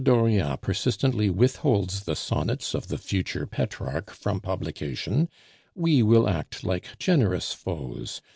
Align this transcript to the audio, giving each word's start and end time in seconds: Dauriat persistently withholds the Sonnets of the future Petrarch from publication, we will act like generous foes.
Dauriat 0.03 0.61
persistently 0.61 1.29
withholds 1.29 2.05
the 2.05 2.15
Sonnets 2.15 2.73
of 2.73 2.87
the 2.87 2.97
future 2.97 3.45
Petrarch 3.45 4.09
from 4.09 4.39
publication, 4.39 5.29
we 5.75 6.01
will 6.01 6.27
act 6.27 6.63
like 6.63 6.87
generous 6.97 7.53
foes. 7.53 8.19